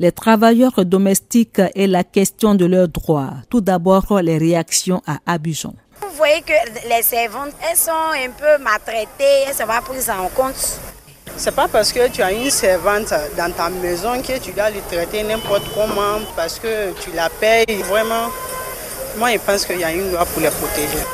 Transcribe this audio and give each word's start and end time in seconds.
Les 0.00 0.12
travailleurs 0.12 0.82
domestiques 0.86 1.60
et 1.74 1.86
la 1.86 2.04
question 2.04 2.54
de 2.54 2.64
leurs 2.64 2.88
droits. 2.88 3.34
Tout 3.50 3.60
d'abord, 3.60 4.18
les 4.22 4.38
réactions 4.38 5.02
à 5.06 5.18
Abidjan. 5.26 5.74
Vous 6.00 6.16
voyez 6.16 6.40
que 6.40 6.54
les 6.88 7.02
servantes, 7.02 7.52
elles 7.70 7.76
sont 7.76 7.90
un 7.90 8.30
peu 8.30 8.64
maltraitées, 8.64 9.44
elles 9.44 9.52
ne 9.52 9.58
sont 9.58 9.66
pas 9.66 9.82
prises 9.82 10.08
en 10.08 10.28
compte. 10.28 10.80
C'est 11.36 11.54
pas 11.54 11.68
parce 11.68 11.92
que 11.92 12.08
tu 12.08 12.22
as 12.22 12.32
une 12.32 12.48
servante 12.48 13.12
dans 13.36 13.52
ta 13.52 13.68
maison 13.68 14.22
que 14.22 14.38
tu 14.38 14.52
dois 14.52 14.70
les 14.70 14.80
traiter 14.80 15.22
n'importe 15.22 15.64
comment 15.74 16.18
parce 16.34 16.58
que 16.58 16.92
tu 17.02 17.10
la 17.14 17.28
payes. 17.28 17.82
Vraiment, 17.82 18.30
moi 19.18 19.30
je 19.32 19.38
pense 19.38 19.66
qu'il 19.66 19.80
y 19.80 19.84
a 19.84 19.92
une 19.92 20.12
loi 20.12 20.24
pour 20.24 20.40
les 20.40 20.48
protéger. 20.48 21.04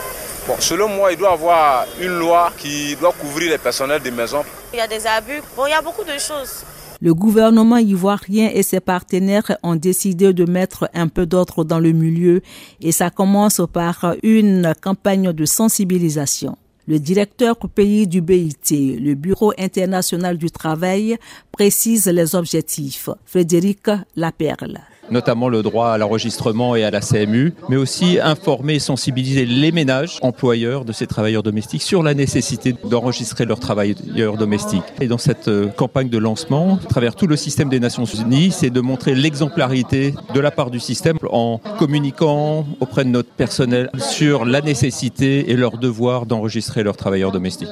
Bon, 0.46 0.54
selon 0.60 0.86
moi, 0.86 1.10
il 1.10 1.18
doit 1.18 1.30
y 1.30 1.32
avoir 1.32 1.86
une 1.98 2.20
loi 2.20 2.52
qui 2.56 2.94
doit 2.94 3.12
couvrir 3.20 3.50
les 3.50 3.58
personnels 3.58 4.00
des 4.00 4.12
maisons. 4.12 4.44
Il 4.72 4.78
y 4.78 4.80
a 4.80 4.86
des 4.86 5.04
abus, 5.08 5.42
bon, 5.56 5.66
il 5.66 5.70
y 5.70 5.72
a 5.72 5.82
beaucoup 5.82 6.04
de 6.04 6.16
choses. 6.18 6.62
Le 7.00 7.12
gouvernement 7.12 7.76
ivoirien 7.76 8.50
et 8.52 8.62
ses 8.62 8.80
partenaires 8.80 9.58
ont 9.62 9.76
décidé 9.76 10.32
de 10.32 10.50
mettre 10.50 10.88
un 10.94 11.08
peu 11.08 11.26
d'ordre 11.26 11.64
dans 11.64 11.78
le 11.78 11.92
milieu 11.92 12.40
et 12.80 12.92
ça 12.92 13.10
commence 13.10 13.60
par 13.70 14.14
une 14.22 14.72
campagne 14.80 15.32
de 15.32 15.44
sensibilisation. 15.44 16.56
Le 16.88 16.98
directeur 16.98 17.56
pays 17.56 18.06
du 18.06 18.20
BIT, 18.20 18.98
le 19.00 19.14
Bureau 19.14 19.52
international 19.58 20.38
du 20.38 20.50
travail, 20.50 21.18
précise 21.50 22.06
les 22.06 22.34
objectifs. 22.34 23.10
Frédéric 23.24 23.88
Laperle 24.14 24.80
notamment 25.10 25.48
le 25.48 25.62
droit 25.62 25.88
à 25.88 25.98
l'enregistrement 25.98 26.76
et 26.76 26.84
à 26.84 26.90
la 26.90 27.00
CMU, 27.00 27.54
mais 27.68 27.76
aussi 27.76 28.18
informer 28.20 28.74
et 28.74 28.78
sensibiliser 28.78 29.46
les 29.46 29.72
ménages 29.72 30.18
employeurs 30.22 30.84
de 30.84 30.92
ces 30.92 31.06
travailleurs 31.06 31.42
domestiques 31.42 31.82
sur 31.82 32.02
la 32.02 32.14
nécessité 32.14 32.74
d'enregistrer 32.84 33.44
leurs 33.44 33.60
travailleurs 33.60 34.36
domestiques. 34.36 34.82
Et 35.00 35.06
dans 35.06 35.18
cette 35.18 35.48
euh, 35.48 35.68
campagne 35.68 36.08
de 36.08 36.18
lancement, 36.18 36.78
à 36.84 36.88
travers 36.88 37.14
tout 37.14 37.26
le 37.26 37.36
système 37.36 37.68
des 37.68 37.80
Nations 37.80 38.04
Unies, 38.04 38.50
c'est 38.50 38.70
de 38.70 38.80
montrer 38.80 39.14
l'exemplarité 39.14 40.14
de 40.34 40.40
la 40.40 40.50
part 40.50 40.70
du 40.70 40.80
système 40.80 41.18
en 41.30 41.60
communiquant 41.78 42.66
auprès 42.80 43.04
de 43.04 43.10
notre 43.10 43.30
personnel 43.30 43.90
sur 43.98 44.44
la 44.44 44.60
nécessité 44.60 45.50
et 45.50 45.56
leur 45.56 45.78
devoir 45.78 46.26
d'enregistrer 46.26 46.82
leurs 46.82 46.96
travailleurs 46.96 47.32
domestiques. 47.32 47.68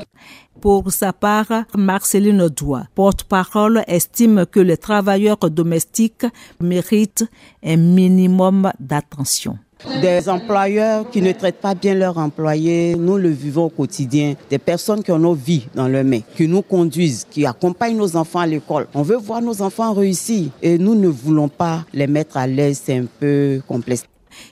Pour 0.64 0.90
sa 0.90 1.12
part, 1.12 1.66
Marceline 1.76 2.48
Doua, 2.48 2.86
porte-parole, 2.94 3.84
estime 3.86 4.46
que 4.46 4.60
les 4.60 4.78
travailleurs 4.78 5.36
domestiques 5.36 6.24
méritent 6.58 7.26
un 7.62 7.76
minimum 7.76 8.72
d'attention. 8.80 9.58
Des 10.00 10.26
employeurs 10.26 11.10
qui 11.10 11.20
ne 11.20 11.32
traitent 11.32 11.60
pas 11.60 11.74
bien 11.74 11.92
leurs 11.92 12.16
employés, 12.16 12.96
nous 12.96 13.18
le 13.18 13.28
vivons 13.28 13.64
au 13.64 13.68
quotidien. 13.68 14.36
Des 14.48 14.56
personnes 14.56 15.02
qui 15.02 15.12
ont 15.12 15.18
nos 15.18 15.34
vies 15.34 15.66
dans 15.74 15.86
leurs 15.86 16.02
mains, 16.02 16.22
qui 16.34 16.48
nous 16.48 16.62
conduisent, 16.62 17.26
qui 17.30 17.44
accompagnent 17.44 17.98
nos 17.98 18.16
enfants 18.16 18.40
à 18.40 18.46
l'école. 18.46 18.86
On 18.94 19.02
veut 19.02 19.18
voir 19.18 19.42
nos 19.42 19.60
enfants 19.60 19.92
réussir 19.92 20.48
et 20.62 20.78
nous 20.78 20.94
ne 20.94 21.08
voulons 21.08 21.50
pas 21.50 21.84
les 21.92 22.06
mettre 22.06 22.38
à 22.38 22.46
l'aise, 22.46 22.80
c'est 22.82 22.96
un 22.96 23.04
peu 23.20 23.60
complexe. 23.68 24.04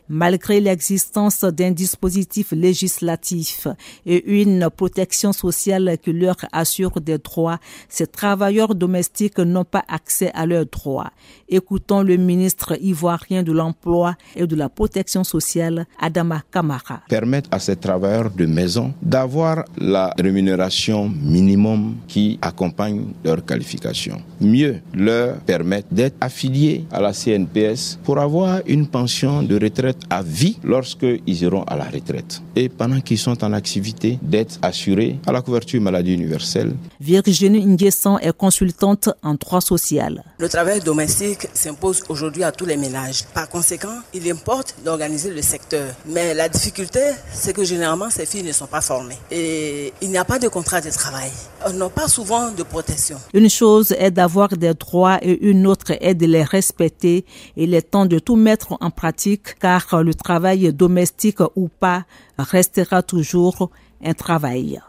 Malgré 0.08 0.61
l'existence 0.61 1.44
d'un 1.44 1.70
dispositif 1.70 2.52
législatif 2.52 3.66
et 4.06 4.41
une 4.41 4.69
protection 4.74 5.33
sociale 5.33 5.97
qui 6.02 6.12
leur 6.12 6.36
assure 6.52 7.00
des 7.00 7.19
droits, 7.19 7.58
ces 7.89 8.06
travailleurs 8.06 8.74
domestiques 8.74 9.39
n'ont 9.39 9.64
pas 9.64 9.84
accès 9.89 10.30
à 10.34 10.47
leurs 10.47 10.66
droits. 10.66 11.11
Écoutons 11.48 12.02
le 12.02 12.16
ministre 12.16 12.77
ivoirien 12.80 13.42
de 13.42 13.52
l'Emploi 13.52 14.14
et 14.36 14.47
de 14.47 14.56
la 14.56 14.69
Protection 14.69 15.24
sociale, 15.24 15.86
Adama 16.00 16.42
Kamara. 16.50 17.00
Permettre 17.08 17.48
à 17.52 17.58
ces 17.58 17.77
travailleurs 17.77 18.30
de 18.30 18.46
maison 18.46 18.94
d'avoir 19.02 19.64
la 19.77 20.14
rémunération 20.19 21.08
minimum 21.08 21.96
qui 22.06 22.39
accompagne 22.41 23.06
leur 23.24 23.44
qualification. 23.44 24.22
Mieux, 24.41 24.80
leur 24.94 25.39
permettre 25.41 25.89
d'être 25.91 26.17
affiliés 26.20 26.84
à 26.91 27.00
la 27.00 27.12
CNPS 27.12 27.98
pour 28.05 28.19
avoir 28.19 28.61
une 28.67 28.86
pension 28.86 29.42
de 29.42 29.55
retraite 29.55 29.72
à 30.11 30.23
vie 30.23 30.59
lorsqu'ils 30.62 31.42
iront 31.42 31.65
à 31.65 31.77
la 31.77 31.84
retraite. 31.84 32.42
Et 32.56 32.69
pendant 32.69 33.01
qu'ils 33.01 33.19
sont 33.19 33.42
en 33.45 33.53
activité, 33.53 34.19
d'être 34.23 34.58
assurés 34.63 35.19
à 35.27 35.33
la 35.33 35.42
couverture 35.42 35.80
maladie 35.80 36.14
universelle. 36.14 36.74
Virginie 37.01 37.64
Nguesson 37.67 38.19
est 38.19 38.36
consultante 38.36 39.08
en 39.23 39.35
droit 39.35 39.61
social. 39.61 40.23
Le 40.39 40.48
travail 40.48 40.80
domestique 40.80 41.48
s'impose 41.55 42.02
aujourd'hui 42.08 42.45
à 42.45 42.52
tous 42.52 42.67
les 42.67 42.77
ménages. 42.77 43.24
Par 43.35 43.48
conséquent, 43.48 43.98
il 44.14 44.30
importe 44.30 44.74
d'organiser 44.85 45.30
le 45.33 45.42
secteur. 45.42 45.95
Mais 46.07 46.35
la 46.35 46.48
difficulté, 46.48 47.01
c'est 47.33 47.52
que 47.52 47.64
généralement, 47.64 48.11
ces 48.11 48.27
filles 48.27 48.42
ne 48.42 48.52
sont 48.52 48.67
pas 48.67 48.80
formées. 48.80 49.17
Et 49.30 49.92
il 50.02 50.11
n'y 50.11 50.19
a 50.19 50.25
pas 50.25 50.39
de 50.39 50.48
contrat 50.48 50.80
de 50.80 50.91
travail. 50.91 51.30
On 51.67 51.73
n'a 51.73 51.89
pas 51.89 52.08
souvent 52.08 52.51
de 52.51 52.63
protection. 52.63 53.17
Une 53.35 53.48
chose 53.48 53.92
est 53.92 54.11
d'avoir 54.11 54.48
des 54.48 54.75
droits 54.75 55.19
et 55.23 55.39
une 55.48 55.67
autre 55.67 55.92
est 56.01 56.14
de 56.14 56.27
les 56.27 56.42
respecter. 56.42 57.25
Il 57.57 57.75
est 57.75 57.83
temps 57.83 58.07
de 58.07 58.19
tout 58.19 58.36
mettre 58.36 58.77
en 58.80 58.91
pratique 58.91 59.58
car 59.62 60.02
le 60.02 60.12
travail 60.12 60.73
domestique 60.73 61.39
ou 61.55 61.68
pas 61.68 62.05
restera 62.36 63.00
toujours 63.02 63.70
un 64.05 64.12
travail. 64.12 64.80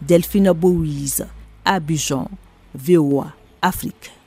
Delphine 0.00 0.52
Bouise, 0.52 1.26
Abidjan, 1.66 2.30
VOA, 2.74 3.26
Afrique. 3.60 4.21